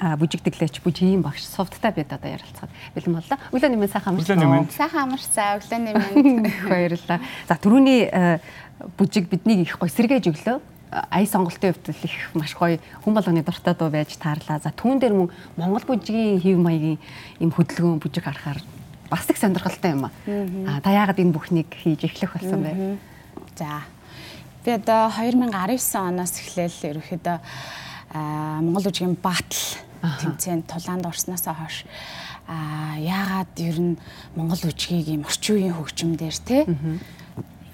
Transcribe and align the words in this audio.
бүжигдэглээч 0.00 0.80
бүжгийн 0.80 1.20
багш 1.20 1.44
сувдтай 1.44 1.92
бид 1.92 2.12
одоо 2.12 2.30
ярилцахад 2.32 2.72
бэлэн 2.96 3.14
боллоо. 3.20 3.38
Өглөө 3.52 3.70
нэмэн 3.76 3.92
сайхан 3.92 4.16
амарч. 4.16 4.72
Сайхан 4.72 5.04
амарч 5.04 5.24
за 5.28 5.60
өглөө 5.60 5.78
нэмэн. 5.86 6.48
Баярлалаа. 6.64 7.20
За 7.48 7.54
түрүүний 7.60 8.08
бүжиг 8.96 9.28
биднийг 9.28 9.68
их 9.68 9.76
гой 9.76 9.92
сэргээж 9.92 10.32
өглөө 10.32 10.58
ая 10.90 11.26
сонголтын 11.26 11.76
хувьд 11.76 11.92
их 11.92 12.34
маш 12.34 12.56
гоё 12.56 12.80
хүн 13.04 13.14
болгоны 13.14 13.44
дуртай 13.44 13.74
дуу 13.76 13.90
байж 13.90 14.16
таарлаа. 14.16 14.58
За 14.58 14.72
түүн 14.74 14.98
дээр 14.98 15.14
мөн 15.14 15.30
Монгол 15.56 15.84
бүжгийн 15.86 16.40
хэв 16.40 16.58
маягийн 16.58 16.98
юм 17.38 17.52
хөдөлгөөн 17.54 18.00
бүжиг 18.02 18.24
харахаар 18.24 18.58
бас 19.10 19.28
их 19.30 19.38
сонирхолтой 19.38 19.92
юм 19.94 20.10
аа. 20.10 20.80
Та 20.82 20.90
яагаад 20.90 21.20
энэ 21.20 21.34
бүхнийг 21.36 21.70
хийж 21.70 22.08
эхлэх 22.08 22.34
болсон 22.34 22.64
бэ? 22.64 22.98
За. 23.54 23.86
Би 24.64 24.72
одоо 24.74 25.12
2019 25.14 25.94
оноос 25.94 26.34
эхлээл 26.42 26.98
ерөөхдөө 26.98 27.38
Монгол 28.66 28.90
үжигийн 28.90 29.14
батл 29.14 29.78
тэмцээнд 30.02 30.66
тулаанд 30.66 31.06
орсноос 31.06 31.44
хойш. 31.44 31.84
А 32.48 32.98
яагаад 32.98 33.52
ер 33.60 33.78
нь 33.78 33.98
Монгол 34.34 34.62
үжигийг 34.66 35.14
юм 35.14 35.24
орчин 35.24 35.56
үеийн 35.56 35.76
хөгжмөөр 35.76 36.36
те 36.42 36.66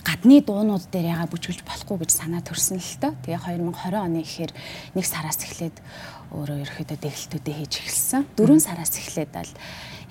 гадны 0.06 0.38
дуунууд 0.38 0.87
дээр 0.95 1.19
яга 1.19 1.27
бүжгэлж 1.27 1.66
болохгүй 1.66 2.06
гэж 2.06 2.10
санаа 2.14 2.42
төрсөн 2.47 2.78
л 2.78 2.95
тоо. 3.02 3.12
Тэгээ 3.27 3.59
2020 3.59 3.98
оны 3.98 4.23
ихээр 4.23 4.52
нэг 4.95 5.02
сараас 5.02 5.42
эхлээд 5.42 5.77
өөрөө 6.30 6.62
ерөөхдөө 6.62 6.98
дэглэлтүүдээ 7.02 7.55
хийж 7.59 7.74
эхэлсэн. 7.83 8.23
Дөрөв 8.38 8.62
сараас 8.62 8.95
эхлээд 8.95 9.34
л 9.34 9.50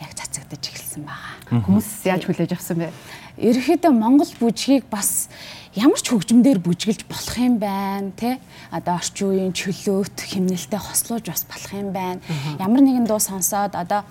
яг 0.03 0.11
цацагдаж 0.11 0.63
эхэлсэн 0.67 1.07
байгаа. 1.07 1.63
Хүмүүс 1.63 1.87
яаж 2.03 2.27
хүлээж 2.27 2.51
авсан 2.59 2.83
бэ? 2.83 2.91
Ерөөхдөө 3.39 3.91
Монгол 3.95 4.31
бүжгийг 4.35 4.83
бас 4.91 5.31
ямар 5.75 5.99
ч 5.99 6.11
хөгжмөөр 6.11 6.59
бүжгэлж 6.59 7.07
болох 7.07 7.35
юм 7.39 7.59
байна 7.59 8.11
те 8.15 8.39
одоо 8.71 8.95
орчин 8.95 9.31
үеийн 9.31 9.51
чөлөөт 9.51 10.15
химнэлтэд 10.23 10.79
хослуулж 10.79 11.27
бас 11.27 11.43
болох 11.43 11.71
юм 11.75 11.91
байна 11.91 12.23
ямар 12.59 12.79
нэгэн 12.79 13.07
дуу 13.07 13.19
сонсоод 13.19 13.75
одоо 13.75 14.07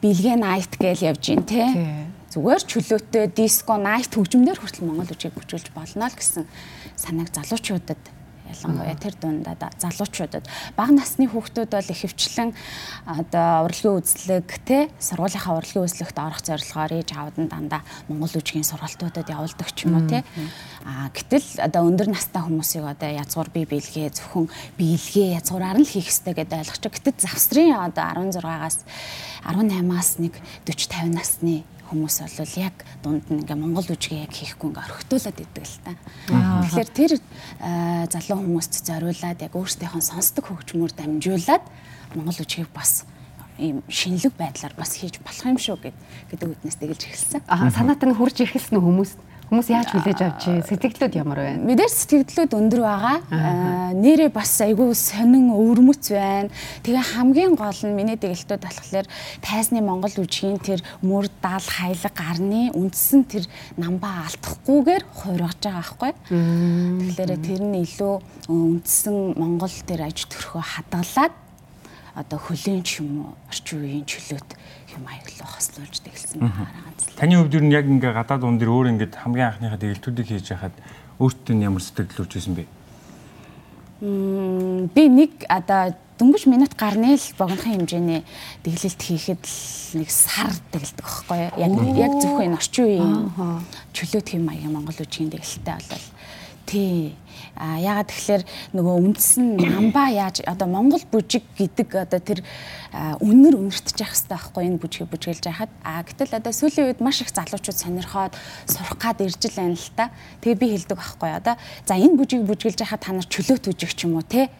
бэлгээ 0.00 0.36
найт 0.40 0.72
гэж 0.80 1.04
явж 1.04 1.20
гин 1.28 1.44
те 1.44 1.68
зүгээр 2.34 2.62
чөлөөтэй 2.66 3.24
диско 3.30 3.78
найт 3.78 4.10
хөгжмөнөр 4.10 4.58
хүртэл 4.58 4.90
монгол 4.90 5.14
үжийг 5.14 5.38
бүжүүлж 5.38 5.70
болно 5.70 6.10
л 6.10 6.18
гэсэн 6.18 6.42
санааг 6.98 7.30
залуучуудад 7.30 8.02
ялангуяа 8.50 8.96
тэр 8.98 9.14
дундаа 9.18 9.70
залуучуудад. 9.78 10.46
Бага 10.76 10.92
насны 10.92 11.26
хүүхдүүд 11.30 11.70
бол 11.72 11.90
ихэвчлэн 11.94 12.50
одоо 13.06 13.64
урлагийн 13.66 13.98
үзлэг 13.98 14.48
те 14.68 14.90
сургуулийнхаа 15.00 15.58
урлагийн 15.58 15.86
үзлэгт 15.86 16.18
орох 16.18 16.42
зорилгоор 16.44 16.92
ээж 16.92 17.10
аавд 17.16 17.36
нь 17.40 17.50
дандаа 17.50 17.82
монгол 18.08 18.34
үжигийн 18.36 18.66
сургалтуудад 18.68 19.30
явуулдаг 19.30 19.68
ч 19.72 19.88
юм 19.88 19.96
уу 19.98 20.06
те. 20.06 20.22
А 20.84 21.08
гэтэл 21.10 21.64
одоо 21.64 21.82
өндөр 21.88 22.12
настай 22.12 22.42
хүмүүсийг 22.44 22.84
одоо 22.84 23.10
язгуур 23.10 23.48
бие 23.48 23.66
биелгээ 23.66 24.12
зөвхөн 24.12 24.46
биелгээ 24.76 25.40
язгуураар 25.40 25.80
нь 25.80 25.88
хийх 25.88 26.12
хэрэгтэй 26.12 26.34
гэдэг 26.34 26.58
ойлгоч. 26.68 26.84
Гэтэл 26.84 27.24
завсрын 27.24 27.80
одоо 27.80 28.04
16-аас 28.28 28.84
18-аас 29.44 30.10
нэг 30.20 30.34
40 30.68 30.88
50 30.92 31.16
насны 31.16 31.64
хүмүүс 31.94 32.16
бол 32.26 32.54
яг 32.58 32.74
дунд 33.06 33.24
нь 33.30 33.46
ингээ 33.46 33.54
монгол 33.54 33.86
үжигээ 33.86 34.26
яг 34.26 34.34
хийхгүй 34.34 34.68
ингээ 34.74 34.84
орхитуулаад 34.84 35.38
идэг 35.38 35.64
л 35.64 35.78
та. 35.86 35.92
Тэгэхээр 36.26 36.90
тэр 36.90 37.12
залуу 38.10 38.38
хүмүүст 38.42 38.74
зориулаад 38.82 39.38
яг 39.38 39.54
өөрсдийнхөө 39.54 40.02
сонсдог 40.02 40.44
хөгжмөөр 40.50 40.92
дамжуулаад 40.98 41.64
монгол 42.18 42.42
үжигийг 42.42 42.70
бас 42.74 43.06
ийм 43.58 43.86
шинэлэг 43.86 44.34
байдлаар 44.34 44.74
бас 44.74 44.98
хийж 44.98 45.22
болох 45.22 45.46
юм 45.46 45.58
шүү 45.62 45.78
гэдэг 46.34 46.48
үднэс 46.58 46.76
тэгэлж 46.82 47.02
эхэлсэн. 47.06 47.42
Аа 47.46 47.70
санаат 47.70 48.02
нь 48.02 48.18
хурж 48.18 48.42
эхэлсэн 48.42 48.82
хүмүүс 48.82 49.14
Хүмүүс 49.44 49.68
яаж 49.68 49.92
хүлээж 49.92 50.20
авч 50.24 50.42
сэтгэлдлүүд 50.72 51.14
ямар 51.20 51.38
байна? 51.44 51.60
Мэдээж 51.68 51.92
сэтгэлдлүүд 51.92 52.56
өндөр 52.56 52.80
байгаа. 52.80 53.18
Нэрээ 53.92 54.32
бас 54.32 54.56
айгүй 54.64 54.96
сонин 54.96 55.52
өвөрмөц 55.52 56.04
байна. 56.16 56.48
Тэгээ 56.80 57.04
хамгийн 57.12 57.52
гол 57.52 57.80
нь 57.84 57.92
миний 57.92 58.16
дэгэлтүүд 58.16 58.64
болохоор 58.64 59.06
тайзны 59.44 59.84
Монгол 59.84 60.16
үжигийн 60.16 60.56
тэр 60.64 60.80
мөр 61.04 61.28
дал 61.44 61.60
хайлаг 61.60 62.14
гарны 62.16 62.72
үндсэн 62.72 63.28
тэр 63.28 63.44
намбаа 63.76 64.32
алдахгүйгээр 64.32 65.04
хувиргаж 65.12 65.60
байгаа 65.60 65.76
байхгүй. 65.84 66.12
Тэгэхээр 66.24 67.32
тэр 67.44 67.62
нь 67.68 67.84
илүү 67.84 68.14
үндсэн 68.48 69.16
Монгол 69.36 69.76
тэр 69.84 70.08
аж 70.08 70.24
төрхөө 70.24 70.62
хадгалаад 70.64 71.43
одоо 72.14 72.38
хөлийн 72.38 72.82
ч 72.86 73.02
юм 73.02 73.26
уу 73.26 73.30
орчин 73.50 73.82
үеийн 73.82 74.06
чөлөөт 74.06 74.50
юм 74.94 75.04
аяглал 75.10 75.50
хослуулж 75.50 75.98
тэгэлсэн 75.98 76.38
байгаа 76.38 76.70
ганц. 76.70 77.02
Таны 77.18 77.34
хувьд 77.42 77.54
юу 77.58 77.66
яг 77.74 77.86
ингээ 77.90 78.12
гадаад 78.14 78.40
дуун 78.40 78.58
дээр 78.58 78.70
өөр 78.70 78.90
ингээ 78.94 79.10
хамгийн 79.18 79.50
анхныхаа 79.50 79.82
дэгэлтүүдийг 79.82 80.28
хийж 80.30 80.54
яхад 80.54 80.74
өөртөө 81.18 81.54
ямар 81.58 81.82
сэтгэл 81.82 82.14
төржсэн 82.14 82.54
бэ? 82.54 82.64
Мм 84.02 84.90
би 84.94 85.02
нэг 85.10 85.42
одоо 85.50 85.94
дөнгөж 86.18 86.46
минут 86.46 86.78
гарны 86.78 87.18
л 87.18 87.26
богинохын 87.34 87.82
хэмжээний 87.82 88.22
дэглэлт 88.62 89.02
хийхэд 89.02 89.42
л 89.42 89.98
нэг 89.98 90.10
сар 90.10 90.54
дэглэдэг 90.70 91.02
байхгүй? 91.02 91.38
Яг 91.58 91.72
яг 91.98 92.12
зөвхөн 92.22 92.46
энэ 92.46 92.58
орчин 92.62 92.84
үеийн 92.86 93.14
чөлөөт 93.90 94.28
хэм 94.30 94.42
маягийн 94.46 94.70
Монгол 94.70 95.02
үжигийн 95.02 95.34
дэглэлтэй 95.34 95.74
болол 95.74 96.06
тий 96.74 97.14
А 97.54 97.78
ягаад 97.78 98.10
тэгэхээр 98.10 98.42
нөгөө 98.74 98.94
үндсэн 98.98 99.46
намба 99.58 100.10
яаж 100.10 100.42
одоо 100.42 100.66
Монгол 100.66 101.02
бүжиг 101.06 101.46
гэдэг 101.54 101.88
одоо 102.02 102.18
тэр 102.18 102.42
үнэр 103.22 103.54
үнэртэж 103.58 103.94
явах 104.02 104.14
хэрэгтэй 104.14 104.34
байхгүй 104.34 104.62
энэ 104.66 104.80
бүжгийг 104.82 105.08
бүжгэлж 105.10 105.44
яхад. 105.50 105.70
А 105.86 106.02
гэтэл 106.02 106.34
одоо 106.34 106.52
сүүлийн 106.54 106.86
үед 106.90 107.00
маш 107.02 107.22
их 107.22 107.30
залуучууд 107.30 107.78
сонирхоод 107.78 108.34
сурах 108.66 108.98
гад 108.98 109.22
ирж 109.22 109.38
л 109.38 109.54
байна 109.54 109.78
л 109.78 109.90
та. 109.94 110.10
Тэгээ 110.42 110.58
би 110.58 110.66
хэлдэг 110.74 110.98
байхгүй 110.98 111.30
одоо 111.30 111.54
за 111.86 111.94
энэ 111.94 112.18
бүжгийг 112.18 112.42
бүжгэлж 112.46 112.78
яхад 112.82 113.02
та 113.06 113.14
нар 113.14 113.26
чөлөөт 113.26 113.70
үжиг 113.70 113.92
ч 113.94 114.06
юм 114.06 114.18
уу 114.18 114.26
те 114.26 114.50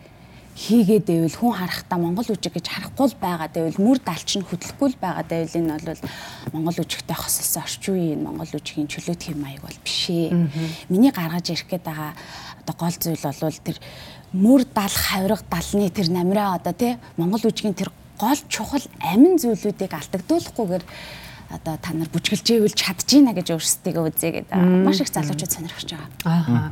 хийгээд 0.55 1.07
байвал 1.11 1.35
хүн 1.35 1.53
харахтаа 1.59 1.99
монгол 1.99 2.31
үжиг 2.31 2.55
гэж 2.55 2.67
харахгүй 2.71 3.07
л 3.11 3.19
байгаа. 3.19 3.49
Дэвэл 3.51 3.83
мөр 3.83 3.99
далч 3.99 4.39
нь 4.39 4.47
хөдлөхгүй 4.47 4.89
л 4.95 5.03
байгаа. 5.03 5.27
Дэвэл 5.27 5.59
энэ 5.59 5.83
бол 5.83 6.03
монгол 6.55 6.79
үжигтэй 6.79 7.17
хосолсон 7.19 7.63
орчин 7.67 7.95
үеийн 7.95 8.23
монгол 8.23 8.55
үжигийн 8.55 8.87
чөлөөт 8.87 9.23
хэм 9.27 9.39
маяг 9.43 9.67
бол 9.67 9.79
бишээ. 9.83 10.31
Миний 10.89 11.11
гаргаж 11.11 11.51
ирэх 11.51 11.67
гээд 11.67 11.85
байгаа 11.91 12.15
одоо 12.63 12.75
гол 12.79 12.95
зүйл 12.95 13.19
бол 13.19 13.59
тэр 13.67 13.79
мөр 14.33 14.63
дал 14.71 14.95
хавирга 14.95 15.43
далны 15.51 15.91
тэр 15.91 16.09
намраа 16.15 16.55
одоо 16.55 16.73
тий 16.73 16.97
монгол 17.19 17.43
үжигийн 17.51 17.75
тэр 17.75 17.91
гол 18.19 18.39
чухал 18.49 18.87
амин 19.03 19.39
зүйлүүдийг 19.43 19.91
алдагдуулахгүйгээр 19.91 20.85
одоо 21.55 21.79
та 21.79 21.95
нар 21.95 22.11
бүжгэлжээвэл 22.11 22.75
чадчихна 22.75 23.31
гэж 23.31 23.55
өөрсдөө 23.55 24.03
үзье 24.11 24.31
гэдэг 24.43 24.59
маш 24.59 24.99
их 24.99 25.11
залуучууд 25.15 25.53
сонирхож 25.55 25.91
байгаа. 25.95 26.11
Аа. 26.27 26.71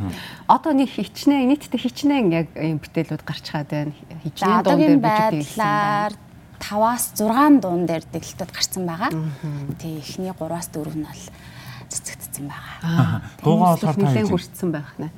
Одоо 0.50 0.75
нэг 0.75 0.91
хичнээн 0.91 1.54
нийтдээ 1.54 1.81
хичнээн 1.87 2.26
яг 2.34 2.48
юм 2.59 2.82
бүтээлүүд 2.82 3.22
гарч 3.22 3.47
чаад 3.47 3.70
байна. 3.70 3.94
Хичнээн 4.26 4.66
дуун 4.66 4.98
дээр 4.98 4.98
бүжгэлжүүлсэн 4.98 6.31
5-аас 6.62 7.04
6 7.19 7.62
дуун 7.62 7.87
дээр 7.87 8.04
дэглэлтүүд 8.10 8.50
гарсан 8.54 8.87
байгаа. 8.87 9.10
Тэг 9.78 9.93
эхний 10.03 10.31
3-аас 10.31 10.69
4 10.70 10.94
нь 10.94 11.06
бол 11.06 11.22
цэцэгдсэн 11.91 12.47
байгаа. 12.47 13.22
Дуугаа 13.43 13.75
болохоор 13.75 13.99
нэлээд 13.99 14.31
хүрсэн 14.31 14.70
байх 14.70 14.91
нэ. 14.99 15.10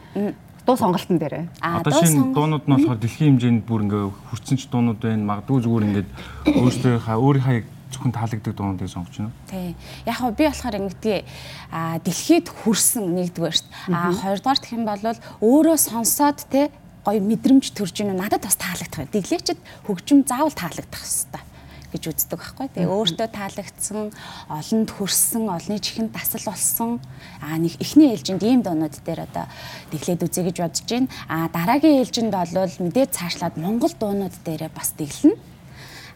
Дуу 0.64 0.76
сонголтын 0.80 1.20
дээр. 1.20 1.52
Одоо 1.60 1.92
шинэ 1.92 2.32
дуунууд 2.32 2.64
нь 2.64 2.72
болохоор 2.72 3.00
дэлхийн 3.00 3.36
хэмжээнд 3.36 3.62
бүр 3.68 3.84
ингээ 3.84 4.04
хүрсэн 4.32 4.56
ч 4.56 4.64
дуунууд 4.72 5.00
байна. 5.04 5.28
Магадгүй 5.28 5.60
зүгээр 5.60 5.84
ингээд 5.88 6.10
өөрсдийнхээ 6.48 7.16
өөрийнхөө 7.20 7.73
зөвхөн 7.94 8.12
таалагддаг 8.12 8.54
дуунуудыг 8.54 8.90
сонгож 8.90 9.16
байна. 9.16 9.32
Тий. 9.48 9.74
Яг 10.04 10.18
хөө 10.18 10.34
би 10.34 10.44
болохоор 10.50 10.78
ингэдэг 10.82 11.24
а 11.70 11.98
дэлхийд 12.02 12.46
хүрсэн 12.50 13.04
нэгдүгээр 13.14 13.54
шүү 13.54 13.68
дээ. 13.70 13.94
А 13.94 14.12
хоёрдугаар 14.12 14.60
гэх 14.60 14.74
юм 14.74 14.84
бол 14.84 15.02
өөрөө 15.40 15.76
сонсоод 15.78 16.38
те 16.50 16.74
гоё 17.06 17.20
мэдрэмж 17.22 17.70
төрж 17.72 18.02
ийнө 18.02 18.18
надад 18.18 18.42
бас 18.42 18.56
таалагдах. 18.58 19.08
Дэглээчд 19.12 19.60
хөгжим 19.86 20.26
заавал 20.26 20.52
таалагдах 20.52 21.04
хэвээр 21.04 21.54
гэж 21.94 22.10
үздэг 22.10 22.38
байхгүй. 22.42 22.66
Тэгээ 22.74 22.90
өөртөө 22.90 23.28
таалагдсан, 23.30 24.10
олонд 24.50 24.90
хүрсэн, 24.90 25.44
олны 25.46 25.78
чихэнд 25.78 26.10
дасал 26.10 26.42
болсон 26.50 26.98
аа 27.38 27.54
нэг 27.62 27.78
эхний 27.78 28.10
ээлжинд 28.10 28.42
ийм 28.42 28.66
дуунууд 28.66 28.98
дээр 29.06 29.30
одоо 29.30 29.46
дэглээд 29.94 30.26
үзье 30.26 30.42
гэж 30.42 30.56
бодож 30.58 30.82
байна. 30.90 31.08
Аа 31.30 31.46
дараагийн 31.54 32.02
ээлжинд 32.02 32.34
бол 32.34 32.74
мэдээ 32.82 33.06
цаашлаад 33.14 33.54
Монгол 33.62 33.94
дуунууд 33.94 34.34
дээрээ 34.42 34.70
бас 34.74 34.90
дэглэнэ 34.98 35.53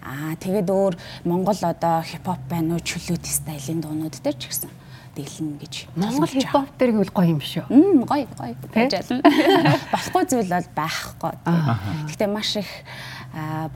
Аа 0.09 0.33
тэгээд 0.41 0.69
өөр 0.73 0.94
Монгол 1.29 1.61
одоо 1.61 2.00
хипхоп 2.00 2.41
байна 2.49 2.77
уу 2.77 2.81
чөлөөт 2.81 3.29
стилийн 3.29 3.85
дуунууд 3.85 4.17
дээр 4.25 4.37
ч 4.41 4.49
гэсэн 4.49 4.73
дэглэн 5.12 5.61
гэж. 5.61 5.75
Монгол 5.99 6.32
хипхоп 6.32 6.73
дээр 6.81 6.93
гэвэл 6.97 7.12
гоё 7.12 7.29
юм 7.37 7.43
шүү. 7.44 7.69
Мм 7.69 8.09
гоё 8.09 8.25
гоё. 8.32 8.56
Болохгүй 9.93 10.25
зүйл 10.32 10.49
бол 10.49 10.69
байхгүй. 10.73 11.32
Гэхдээ 12.09 12.31
маш 12.32 12.56
их 12.56 12.71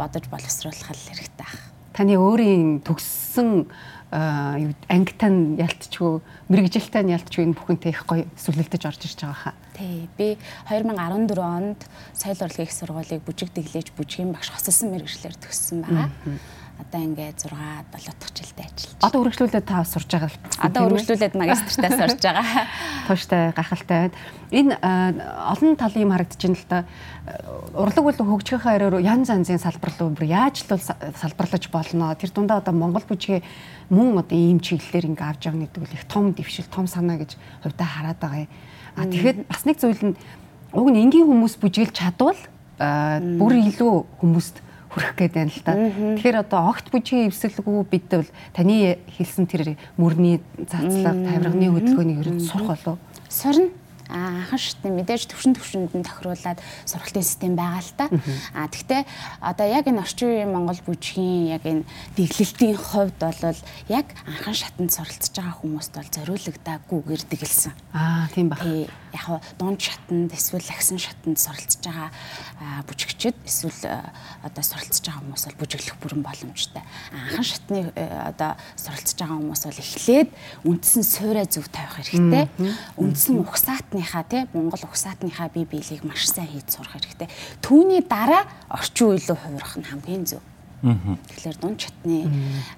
бодож 0.00 0.24
боловсруулах 0.32 0.88
хэрэгтэй 0.88 1.44
ах. 1.44 1.58
Таны 1.92 2.16
өөрийн 2.16 2.80
төгссөн 2.80 3.68
ангитан 4.12 5.56
ялтчгүй 5.56 6.20
мэрэгжилтэй 6.52 7.02
нь 7.02 7.14
ялтчгүй 7.16 7.48
энэ 7.48 7.56
бүхэнтэй 7.56 7.96
их 7.96 8.04
гоё 8.04 8.28
сүлэлдэж 8.36 8.82
орж 8.84 9.00
ирж 9.08 9.18
байгаа 9.24 9.40
хаа. 9.40 9.54
Тий. 9.72 10.08
Би 10.20 10.36
2014 10.68 11.40
онд 11.40 11.80
соёл 12.12 12.44
урлагийн 12.44 12.68
их 12.68 12.76
сургуулийг 12.76 13.24
бүжиг 13.24 13.56
дэглэж 13.56 13.96
бүжгийн 13.96 14.36
багш 14.36 14.52
хосолсон 14.52 14.92
мэрэгчлэр 14.92 15.32
төгссөн 15.40 15.80
байгаа. 15.80 16.08
Одоо 16.82 17.00
ингээд 17.00 17.38
6 17.46 17.54
7 17.54 18.18
дахь 18.18 18.34
жилдээ 18.34 18.66
ажиллаж. 18.66 18.98
Одоо 19.00 19.18
үргэлжлүүлээд 19.22 19.66
та 19.66 19.84
сурж 19.86 20.08
байгаа 20.10 20.30
л. 20.34 20.38
Одоо 20.58 20.82
үргэлжлүүлээд 20.90 21.34
магистртаа 21.38 21.90
сурж 21.94 22.20
байгаа. 22.20 22.66
Тууштай 23.06 23.42
гахалтай 23.54 23.98
байна. 24.10 24.18
Энэ 24.50 24.72
олон 24.82 25.72
талын 25.78 26.02
юм 26.02 26.12
харагдаж 26.12 26.42
байна 26.42 26.58
л 26.58 26.66
да. 26.68 26.78
Урлаг 27.78 28.02
бол 28.02 28.18
хөгжихийнхээ 28.18 28.74
араар 28.76 28.98
янз 28.98 29.30
янзын 29.30 29.62
салбар 29.62 29.94
руу 29.96 30.10
бүр 30.10 30.26
яаж 30.26 30.66
л 30.66 30.76
салбарлаж 30.76 31.64
болно. 31.70 32.12
Тэр 32.18 32.34
дундаа 32.34 32.58
одоо 32.58 32.74
Монгол 32.74 33.06
бүжгээ 33.06 33.40
мөн 33.94 34.18
одоо 34.18 34.36
ийм 34.36 34.58
чиглэлээр 34.58 35.14
ингээ 35.14 35.30
авч 35.30 35.46
явна 35.46 35.70
гэдэг 35.70 35.80
бол 35.86 35.96
их 35.96 36.04
том 36.10 36.34
дэвшил, 36.34 36.66
том 36.66 36.90
санаа 36.90 37.22
гэж 37.22 37.38
хувьдаа 37.62 37.86
хараад 37.86 38.18
байгаа 38.18 38.44
юм. 38.44 38.52
А 38.98 39.06
тэгэхээр 39.06 39.36
бас 39.46 39.62
нэг 39.64 39.78
зүйл 39.78 40.02
нь 40.02 40.16
уг 40.72 40.88
нь 40.90 41.00
энгийн 41.00 41.28
хүмүүс 41.30 41.56
бүжгэлж 41.62 41.94
чадвал 41.96 42.40
бүр 42.80 43.52
илүү 43.60 43.94
хүмүүст 44.20 44.56
хүрэх 44.92 45.16
гээд 45.16 45.32
байна 45.32 45.50
л 45.50 45.64
та. 45.64 45.72
Тэгэхээр 45.72 46.42
одоо 46.44 46.60
огт 46.68 46.86
бүжгийн 46.92 47.32
эвсэлгүй 47.32 47.84
бид 47.88 48.06
бол 48.12 48.28
таны 48.52 49.00
хэлсэн 49.08 49.48
тэр 49.48 49.80
мөрний 49.96 50.44
цацлаг, 50.68 51.16
тавирганы 51.16 51.72
хөдөлгөөнийг 51.72 52.20
ер 52.20 52.30
нь 52.36 52.44
сурах 52.44 52.76
болов. 52.76 53.00
Сурна 53.32 53.72
анхан 54.12 54.60
шатны 54.60 54.92
мэдээж 54.92 55.32
төвшин 55.32 55.56
төвшөнд 55.56 55.96
нь 55.96 56.04
тохируулаад 56.04 56.60
сургалтын 56.84 57.24
систем 57.24 57.56
байгаа 57.56 57.80
л 57.80 57.92
та. 57.96 58.06
А 58.52 58.68
тэгтээ 58.68 59.08
одоо 59.40 59.66
яг 59.66 59.88
энэ 59.88 60.04
орчин 60.04 60.28
үеийн 60.28 60.52
Монгол 60.52 60.80
бүжгийн 60.84 61.56
яг 61.56 61.64
энэ 61.64 61.88
дэглэлтийн 62.16 62.76
хувьд 62.76 63.16
бол 63.16 63.60
яг 63.88 64.06
анхан 64.28 64.56
шатанд 64.56 64.92
суралцж 64.92 65.32
байгаа 65.32 65.56
хүмүүст 65.56 65.92
бол 65.96 66.10
зориулагдаагүйгээр 66.12 67.22
дэглэсэн. 67.32 67.72
Аа 67.96 68.28
тийм 68.34 68.52
байна. 68.52 68.84
Яг 69.12 69.40
дунд 69.58 69.80
шатанд 69.80 70.32
эсвэл 70.32 70.68
агсан 70.68 70.98
шатанд 70.98 71.38
суралцж 71.38 71.80
байгаа 71.80 72.10
бүжигчд 72.88 73.36
эсвэл 73.48 73.80
одоо 74.44 74.64
суралцж 74.64 75.00
байгаа 75.00 75.20
хүмүүс 75.24 75.44
бол 75.48 75.60
бүжиглэх 75.62 75.96
бүрэн 76.00 76.22
боломжтой. 76.24 76.82
Анхан 77.12 77.44
шатны 77.44 77.92
одоо 77.96 78.56
суралцж 78.76 79.16
байгаа 79.16 79.38
хүмүүс 79.40 79.62
бол 79.68 79.80
эхлээд 79.80 80.28
үндсэн 80.68 81.02
суурай 81.04 81.46
зөв 81.48 81.68
тавих 81.72 81.96
хэрэгтэй. 82.02 82.48
Үндсэн 82.96 83.40
ухсаатны 83.40 84.02
угсаатныхаа 84.02 84.24
тий 84.24 84.46
Монгол 84.52 84.80
угсаатныхаа 84.84 85.48
бие 85.48 85.64
биелийг 85.64 86.04
маш 86.04 86.26
сайн 86.26 86.48
хийж 86.48 86.76
сурах 86.76 86.92
хэрэгтэй. 86.92 87.28
Түүний 87.62 88.02
дараа 88.02 88.44
орчин 88.68 89.14
үеийн 89.14 89.36
хувирах 89.36 89.76
нь 89.76 89.84
хамгийн 89.84 90.24
зөв. 90.26 90.42
Тэгэхээр 90.82 91.58
дунд 91.62 91.78
чатны 91.78 92.26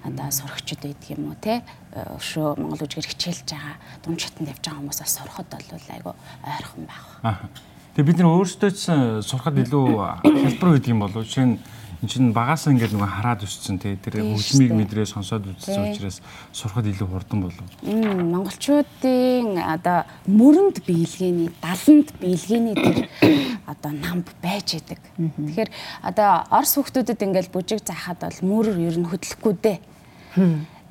одоо 0.05 0.29
сурагчид 0.29 0.77
байдаг 0.85 1.09
юм 1.09 1.33
уу 1.33 1.37
те? 1.41 1.65
Өшөө 1.93 2.61
Монгол 2.61 2.85
үжгээр 2.85 3.09
хичээлж 3.09 3.49
байгаа 3.49 3.75
дунд 4.05 4.21
чатанд 4.21 4.53
явж 4.53 4.61
байгаа 4.61 4.79
хүмүүсээс 4.85 5.13
сурахад 5.17 5.49
бол 5.49 5.89
айгу 5.89 6.13
ойрхон 6.45 6.85
байх. 6.85 7.49
Тэгээ 7.97 8.05
бид 8.05 8.17
нар 8.21 8.29
өөрсдөө 8.29 8.71
ч 8.77 8.93
сурахад 9.25 9.57
илүү 9.57 9.85
хэлбэр 10.45 10.69
байдаг 10.77 10.91
юм 10.93 11.01
болов 11.01 11.25
жишээ 11.25 11.45
нь 11.49 11.57
эн 12.05 12.11
чинь 12.13 12.37
багасаа 12.37 12.69
ингээд 12.77 12.93
нөгөө 12.93 13.09
хараад 13.17 13.41
өссөн 13.49 13.81
тий 13.81 13.97
тэр 13.97 14.21
хөгжмийг 14.21 14.77
мэдрээ 14.77 15.09
сонсоод 15.09 15.49
үзсэн 15.49 15.89
учраас 15.89 16.21
сурахад 16.53 16.85
илүү 16.85 17.09
хурдан 17.09 17.49
болов. 17.49 17.65
Монголчуудын 17.81 19.57
одоо 19.57 20.05
мөрөнд 20.29 20.85
биелгээний 20.85 21.49
даланд 21.57 22.13
биелгээний 22.21 22.77
тэр 22.77 23.09
одоо 23.73 23.91
намб 23.97 24.29
байж 24.37 24.77
идэг. 24.77 25.01
Тэгэхээр 25.17 25.71
одоо 26.05 26.45
орс 26.53 26.77
хүмүүстэд 26.77 27.25
ингээд 27.25 27.49
бүжиг 27.49 27.81
заахад 27.81 28.21
бол 28.21 28.39
мөр 28.45 28.77
ер 28.77 29.01
нь 29.01 29.09
хөдлөхгүй 29.09 29.53
дээ. 29.65 29.77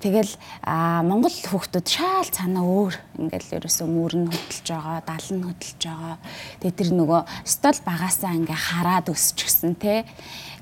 Тэгэл 0.04 0.36
Монгол 1.08 1.32
хүүхдүүд 1.32 1.86
шаал 1.88 2.28
цаанаа 2.28 2.60
өөр 2.60 2.94
ингээл 3.24 3.56
ерөөсөө 3.56 3.88
мөрн 3.88 4.28
хөдөлж 4.28 4.66
байгаа, 4.68 5.00
дал 5.00 5.28
нь 5.32 5.44
хөдөлж 5.48 5.80
байгаа. 5.80 6.16
Тэгээ 6.60 6.76
тэр 6.76 6.90
нөгөө 6.92 7.20
стол 7.48 7.78
багасаа 7.88 8.36
ингээ 8.36 8.60
хараад 8.68 9.08
өсчихсэн 9.08 9.72
те 9.80 10.04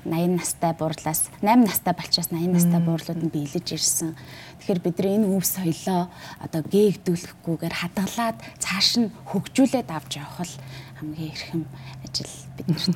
80 0.05 0.37
настай 0.39 0.73
буурлаас 0.75 1.31
8 1.41 1.63
настай 1.63 1.93
болчоос 1.93 2.29
80 2.31 2.53
настай 2.53 2.79
буурлууд 2.83 3.21
нь 3.23 3.33
биелэж 3.33 3.67
ирсэн. 3.73 4.15
Тэгэхээр 4.59 4.79
бид 4.83 4.95
нар 4.99 5.07
энэ 5.15 5.29
өв 5.31 5.43
соёлоо 5.43 6.11
одоо 6.43 6.61
гээгдүүлэхгүйгээр 6.67 7.75
хадгалаад 7.79 8.37
цааш 8.59 8.89
нь 8.99 9.13
хөгжүүлээд 9.31 9.89
авч 9.91 10.19
явах 10.19 10.43
л 10.43 10.55
хамгийн 10.99 11.31
эрхэм 11.31 11.63
ажил 12.03 12.33
бид 12.55 12.67
нарт 12.67 12.87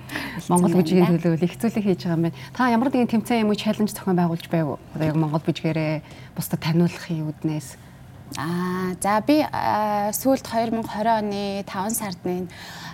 Монгол 0.50 0.74
бүжгийн 0.78 1.06
төлөө 1.10 1.42
их 1.42 1.58
зүйлийг 1.58 1.86
хийж 1.86 2.02
байгаа 2.06 2.18
юм 2.18 2.24
байна. 2.30 2.38
Та 2.54 2.70
ямар 2.70 2.90
нэгэн 2.90 3.10
тэмцээн 3.10 3.42
юм 3.46 3.50
уу 3.50 3.58
чаленж 3.58 3.90
зохион 3.94 4.18
байгуулж 4.18 4.46
байв 4.50 4.66
уу? 4.74 4.82
Одоо 4.94 5.06
яг 5.06 5.16
Монгол 5.18 5.42
бүжгээрээ 5.42 6.02
бусдад 6.34 6.62
таниулахын 6.62 7.26
үүднээс 7.30 7.78
Аа 8.38 8.96
за 9.00 9.20
би 9.20 9.44
сүүлд 9.44 10.46
2020 10.48 10.88
оны 11.04 11.64
5 11.68 11.92
сард 11.92 12.20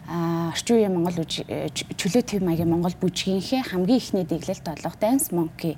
орчин 0.06 0.76
үеийн 0.76 0.94
Монгол 0.94 1.24
чөлөө 1.26 2.22
төв 2.22 2.42
маягийн 2.44 2.70
Монгол 2.70 2.94
бүжгийнхээ 3.00 3.72
хамгийн 3.74 3.98
ихний 3.98 4.24
дэглэлт 4.24 4.64
болох 4.64 4.96
Dance 5.00 5.34
Monkey 5.34 5.76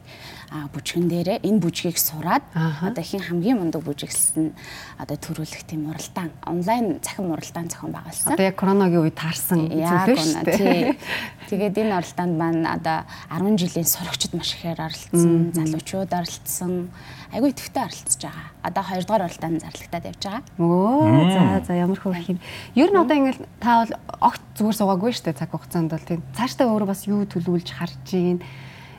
бүжгэн 0.50 1.06
дээрээ 1.06 1.38
энэ 1.46 1.62
бүжгийг 1.62 1.94
сураад 1.94 2.42
одоо 2.52 3.02
ихэн 3.02 3.22
хамгийн 3.22 3.62
мундаг 3.62 3.86
бүжиглсэн 3.86 4.50
одоо 4.98 5.16
төрүүлэх 5.16 5.62
тийм 5.62 5.86
уралдаан 5.90 6.34
онлайн 6.42 6.98
цахим 6.98 7.30
уралдаан 7.30 7.70
зохион 7.70 7.94
байгуулсан. 7.94 8.34
Одоо 8.34 8.46
яг 8.50 8.58
коронавигийн 8.58 9.04
үед 9.06 9.14
таарсан 9.14 9.70
зүйл 9.70 10.18
шүү 10.18 10.42
дээ. 10.50 10.98
Тэгээд 11.50 11.78
энэ 11.86 11.94
уралдаанд 12.02 12.34
маань 12.34 12.66
одоо 12.66 13.06
10 13.30 13.62
жилийн 13.62 13.86
сурагчид 13.86 14.34
маш 14.34 14.58
ихээр 14.58 14.82
оролцсон, 14.90 15.54
залуучууд 15.54 16.10
оролцсон 16.10 16.90
айгүй 17.30 17.54
төвтэй 17.54 17.82
оролцож 17.86 18.18
байгаа. 18.18 18.46
Одоо 18.66 18.82
2 18.90 19.06
дугаар 19.06 19.24
уралдаанд 19.30 19.62
зарлагтаад 19.62 20.04
явж 20.10 20.22
байгаа. 20.26 20.42
Өө 20.58 21.30
за 21.30 21.42
за 21.62 21.72
ямар 21.78 21.98
хөөрх 22.02 22.26
юм. 22.26 22.38
Ер 22.74 22.90
нь 22.90 22.98
одоо 22.98 23.16
ингээл 23.16 23.46
та 23.62 23.86
бол 23.86 23.92
огт 24.18 24.42
зүгээр 24.58 24.76
суугаагүй 24.76 25.12
шүү 25.14 25.24
дээ 25.30 25.38
цаг 25.38 25.50
хугацаанд 25.54 25.90
бол 25.94 26.08
тийм. 26.08 26.20
Цаашдаа 26.34 26.66
өөрөө 26.66 26.88
бас 26.90 27.06
юу 27.06 27.22
төлөвлөж 27.28 27.68
харж 27.70 27.96
гин. 28.10 28.42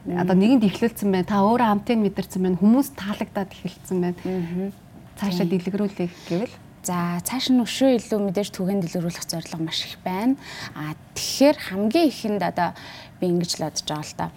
Одоо 0.08 0.36
нэгэнд 0.40 0.64
ихлүүлсэн 0.66 1.12
байна. 1.12 1.28
Та 1.28 1.44
өөрөө 1.44 1.68
амтыг 1.68 2.00
мэдэрсэн 2.00 2.42
байна. 2.42 2.62
Хүмүүс 2.62 2.88
таалагдаад 2.96 3.52
ихэлсэн 3.52 3.98
байна. 4.02 4.72
Цаашаа 5.20 5.46
дэлгэрүүлэх 5.46 6.14
гэвэл 6.30 6.56
За 6.82 7.22
цааш 7.22 7.54
нь 7.54 7.62
өшөө 7.62 8.02
илүү 8.02 8.20
мэдээж 8.26 8.50
түгээн 8.58 8.82
дэлгэрүүлэх 8.82 9.30
зорилго 9.30 9.62
маш 9.62 9.86
их 9.86 10.02
байна. 10.02 10.34
А 10.74 10.98
тэгэхээр 11.14 11.58
хамгийн 11.70 12.10
ихэнд 12.10 12.42
одоо 12.42 12.74
би 13.22 13.30
ингэж 13.30 13.62
л 13.62 13.70
бодож 13.70 13.86
байгаа 13.86 14.02
л 14.02 14.18
да. 14.18 14.28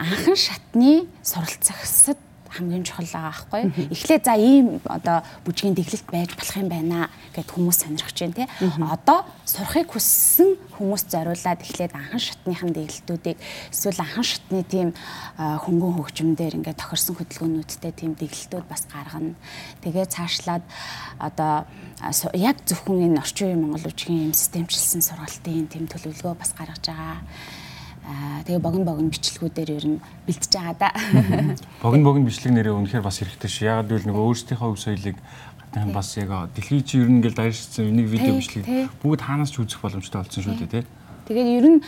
Анхан 0.00 0.32
шатны 0.32 1.04
суралцагсад 1.20 2.16
хамгийн 2.50 2.84
чухал 2.84 3.06
байгаа 3.06 3.30
байхгүй. 3.30 3.62
Эхлээд 3.94 4.24
за 4.26 4.34
ийм 4.34 4.82
одоо 4.84 5.22
бүжгийн 5.46 5.74
дэглэлт 5.78 6.08
байж 6.10 6.30
болох 6.34 6.56
юм 6.58 6.68
байна 6.68 7.10
гэд 7.34 7.48
хүмүүс 7.50 7.78
сонирхож 7.86 8.18
байна 8.18 8.38
те. 8.38 8.46
Одоо 8.78 9.24
сурахыг 9.46 9.88
хүссэн 9.94 10.58
хүмүүс 10.76 11.02
зориулаад 11.10 11.60
эхлээд 11.62 11.94
анхан 11.94 12.20
шатныхан 12.20 12.70
дэглэлтүүдийг 12.74 13.38
эсвэл 13.70 14.00
анхан 14.02 14.26
шатны 14.26 14.62
тийм 14.66 14.88
хөнгөн 15.36 15.94
хөгжмөндөр 15.98 16.58
ингээд 16.58 16.80
тохирсон 16.80 17.16
хөдөлгөөнүүдтэй 17.18 17.92
тийм 17.94 18.12
дэглэлтүүд 18.14 18.66
бас 18.66 18.86
гаргана. 18.90 19.34
Тэгээ 19.82 20.06
цаашлаад 20.10 20.64
одоо 21.18 21.66
яг 22.34 22.56
зөвхөн 22.64 23.12
энэ 23.12 23.20
орчин 23.20 23.46
үеийн 23.52 23.60
Монгол 23.60 23.90
үжигийн 23.90 24.30
юм 24.30 24.34
системчилсэн 24.34 25.02
сургалтын 25.04 25.68
тийм 25.68 25.84
төлөвлөгөө 25.90 26.34
бас 26.38 26.54
гаргаж 26.56 26.84
байгаа 26.86 27.09
тэгээ 28.44 28.62
богино 28.64 28.84
богино 28.84 29.10
бичлэгүүдээр 29.10 29.70
ер 29.76 29.86
нь 29.86 29.98
бэлтэж 30.26 30.52
байгаа 30.54 30.76
да. 30.78 30.90
Богино 31.84 32.04
богино 32.04 32.26
бичлэг 32.26 32.52
нэрээ 32.54 32.74
үнэхээр 32.74 33.04
бас 33.04 33.20
хэрэгтэй 33.20 33.50
шүү. 33.50 33.68
Ягаад 33.70 33.88
гэвэл 33.90 34.08
нөгөө 34.08 34.24
өөрсдийнхөө 34.30 34.68
өв 34.70 34.78
соёлыг 34.80 35.16
гадны 35.72 35.92
бас 35.92 36.16
яг 36.16 36.30
дэлхий 36.54 36.82
чи 36.82 36.98
ер 36.98 37.08
нь 37.08 37.22
ингээл 37.22 37.38
дайршсан 37.38 37.90
энийг 37.90 38.08
видео 38.10 38.34
бичлэг 38.36 38.66
бүгд 39.02 39.22
хаанаас 39.22 39.50
ч 39.54 39.62
үзэх 39.62 39.80
боломжтой 39.80 40.22
болсон 40.22 40.42
шүү 40.42 40.58
дээ 40.66 40.82
тий. 40.82 40.84
Тэгээд 41.30 41.50
ер 41.62 41.66
нь 41.70 41.80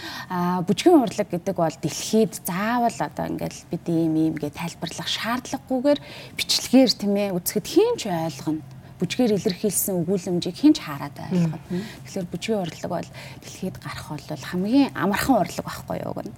бүжгийн 0.70 1.02
урлаг 1.02 1.28
гэдэг 1.30 1.56
бол 1.58 1.76
дэлхийд 1.82 2.32
заавал 2.46 2.94
одоо 2.94 3.26
ингээл 3.26 3.60
бид 3.74 3.84
ийм 3.90 4.14
ийм 4.14 4.34
гэж 4.38 4.54
тайлбарлах 4.54 5.10
шаардлагагүйгээр 5.10 6.00
бичлэгээр 6.38 6.90
тийм 6.94 7.14
ээ 7.18 7.34
үзэхэд 7.34 7.66
хийн 7.66 7.94
ч 7.98 8.06
ойлгоно 8.06 8.62
бүжгээр 9.02 9.34
илэрхийлсэн 9.34 9.98
өгүүлэмжийг 10.06 10.54
хинч 10.54 10.78
хараад 10.78 11.18
ойлгоно. 11.18 11.58
Тэгэхээр 12.06 12.26
бүжгийн 12.30 12.62
урлаг 12.62 12.86
бол 12.86 13.10
дэлхийд 13.42 13.76
гарах 13.82 14.06
бол 14.14 14.46
хамгийн 14.46 14.94
амархан 14.94 15.42
урлаг 15.42 15.66
байхгүй 15.66 15.98
юу 16.06 16.14
гэнэ. 16.14 16.30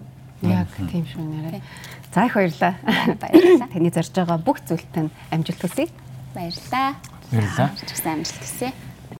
Яг 0.49 0.73
тийм 0.88 1.04
шүү 1.04 1.21
нэрээ. 1.21 1.62
За 2.14 2.25
их 2.25 2.35
баярлаа. 2.35 2.75
Баярлалаа. 3.21 3.68
Таны 3.73 3.90
зорж 3.92 4.12
байгаа 4.16 4.38
бүх 4.40 4.59
зүйлтэн 4.64 5.12
амжилт 5.28 5.61
хүсье. 5.61 5.88
Баярлалаа. 6.33 6.97
Баярлалаа. 7.28 7.68
Амжилт 8.16 8.40
хүсье. 8.40 8.73